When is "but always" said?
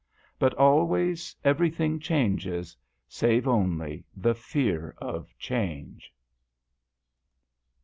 0.39-1.35